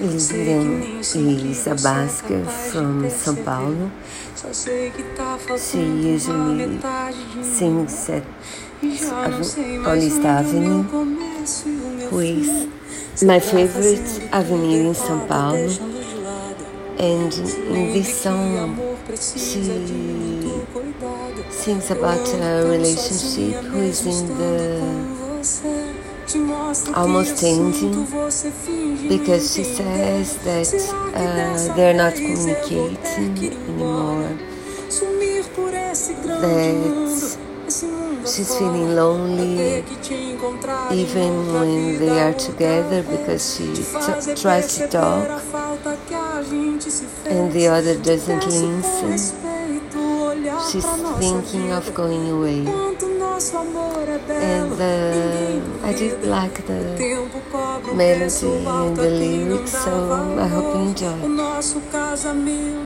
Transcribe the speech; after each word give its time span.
Lilian 0.00 0.80
Elisa 1.14 1.74
Basker 1.74 2.42
from 2.46 3.04
São 3.10 3.36
Paulo. 3.44 3.90
She 5.58 5.80
usually 5.80 6.80
sings 7.42 8.08
at 8.08 8.22
Paulista 9.84 10.40
Avenue, 10.40 10.84
who 12.08 12.20
is 12.20 12.66
my 13.22 13.38
favorite 13.38 14.28
avenue 14.32 14.88
in 14.88 14.94
São 14.94 15.28
Paulo. 15.28 15.68
And 16.98 17.32
in 17.34 17.92
this 17.92 18.22
song, 18.22 18.78
she 19.14 19.36
sings 21.50 21.90
about 21.90 22.26
a 22.40 22.64
relationship 22.70 23.64
who 23.64 23.80
is 23.80 24.06
in 24.06 24.28
the 24.38 26.09
almost 26.94 27.42
ending 27.42 28.04
because 29.08 29.52
she 29.54 29.64
says 29.64 30.36
that 30.44 30.68
uh, 31.14 31.74
they're 31.74 31.94
not 31.94 32.14
communicating 32.14 33.52
anymore, 33.52 34.38
that 36.40 37.36
she's 38.22 38.56
feeling 38.56 38.94
lonely 38.94 39.82
even 40.92 41.52
when 41.52 41.98
they 41.98 42.20
are 42.20 42.34
together 42.34 43.02
because 43.02 43.56
she 43.56 43.66
tries 44.40 44.76
to 44.78 44.86
talk. 44.86 45.28
and 47.26 47.52
the 47.52 47.66
other 47.66 47.96
doesn't 48.02 48.46
listen. 48.46 49.18
She's 50.70 50.86
thinking 51.18 51.72
of 51.72 51.92
going 51.94 52.30
away. 52.30 52.66
And 54.28 54.72
uh, 54.72 55.19
Like 55.90 56.64
the 56.66 56.78
melody 57.96 58.64
and 58.64 58.96
the 58.96 59.10
lyrics, 59.10 59.72
so 59.72 59.90
I 60.38 60.46
hope 60.46 60.76
you 60.76 60.82
enjoy. 60.82 61.18